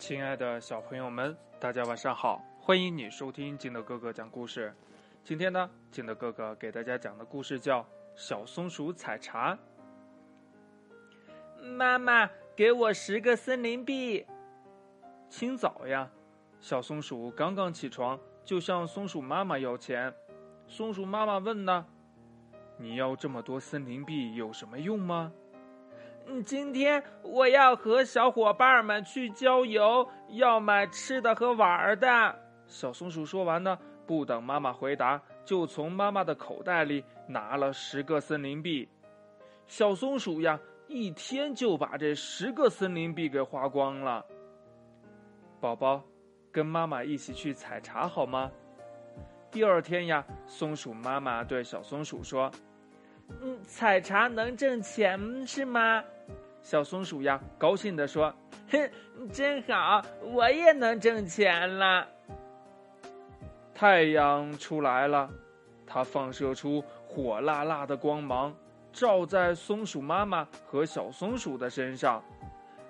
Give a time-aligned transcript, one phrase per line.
[0.00, 2.42] 亲爱的小朋友们，大家晚上好！
[2.58, 4.74] 欢迎你收听金德哥哥讲故事。
[5.22, 7.82] 今天呢，金德哥哥给大家讲的故事叫
[8.16, 9.58] 《小松鼠采茶》。
[11.62, 14.24] 妈妈，给我十个森林币。
[15.28, 16.10] 清早呀，
[16.60, 20.12] 小松鼠刚刚起床，就向松鼠妈妈要钱。
[20.66, 21.84] 松鼠妈妈问呢
[22.78, 25.30] ：“你要这么多森林币有什么用吗？”
[26.44, 32.38] 今天我要和小伙伴们去郊游，要买吃的和玩的。
[32.66, 38.88] 小松鼠说完呢，不等妈妈回答，就从妈妈的口袋里拿了十个森林币。
[39.66, 40.58] 小松鼠呀，
[40.88, 44.24] 一天就把这十个森林币给花光了。
[45.60, 46.02] 宝宝，
[46.52, 48.50] 跟妈妈一起去采茶好吗？
[49.50, 52.50] 第二天呀，松鼠妈妈对小松鼠说。
[53.42, 56.02] 嗯，采茶能挣钱是吗？
[56.62, 58.34] 小松鼠呀，高兴地说
[58.70, 58.90] ：“哼，
[59.32, 62.06] 真好，我也能挣钱了。”
[63.74, 65.30] 太阳出来了，
[65.86, 68.54] 它放射出火辣辣的光芒，
[68.92, 72.22] 照在松鼠妈妈和小松鼠的身上，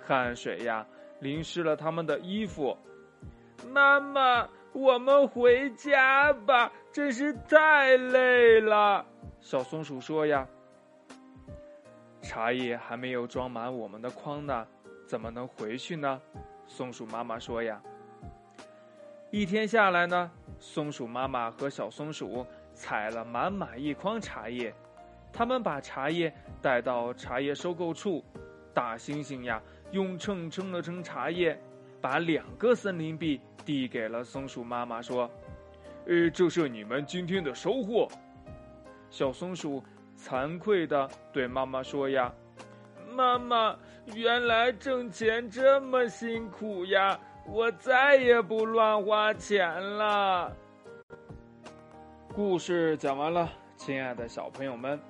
[0.00, 0.86] 汗水呀
[1.18, 2.76] 淋湿了他们的衣服。
[3.72, 9.04] 妈妈，我们回家吧，真是太累了。
[9.46, 10.44] 小松鼠说：“呀，
[12.20, 14.66] 茶叶还没有装满我们的筐呢，
[15.06, 16.20] 怎么能回去呢？”
[16.66, 17.80] 松鼠妈妈说：“呀，
[19.30, 24.74] 一天下来呢，松鼠妈妈和小松鼠采了满满一筐茶叶，
[25.32, 28.24] 他们把茶叶带到茶叶收购处，
[28.74, 31.56] 大猩猩呀用秤称了称茶叶，
[32.00, 35.30] 把两个森林币递给了松鼠妈妈，说
[36.08, 38.08] ：‘呃，这是你们今天的收获。’”
[39.10, 39.82] 小松鼠
[40.16, 42.32] 惭愧的对妈妈说：“呀，
[43.12, 43.76] 妈妈，
[44.14, 47.18] 原来挣钱这么辛苦呀！
[47.48, 50.52] 我再也不乱花钱了。”
[52.34, 55.00] 故事讲完了，亲爱的小朋友们，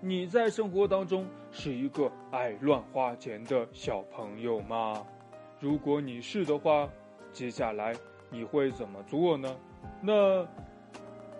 [0.00, 5.06] 你在生活当中是一个爱乱花钱的小朋友吗？
[5.58, 6.86] 如果你是的话，
[7.32, 7.94] 接下来
[8.28, 9.56] 你会怎么做呢？
[10.02, 10.46] 那，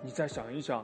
[0.01, 0.83] 你再想一想。